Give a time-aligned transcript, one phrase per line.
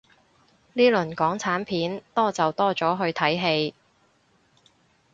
[0.73, 3.75] 呢輪港產片多就多咗去睇戲